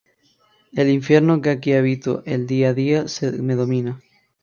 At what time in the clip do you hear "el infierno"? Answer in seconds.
0.71-1.41